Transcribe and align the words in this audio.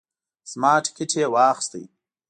زما 0.51 0.73
ټیکټ 0.85 1.11
یې 1.19 1.25
واخیست. 1.33 1.71